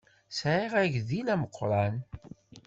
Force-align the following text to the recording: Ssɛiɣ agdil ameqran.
Ssɛiɣ 0.31 0.73
agdil 0.83 1.27
ameqran. 1.33 1.95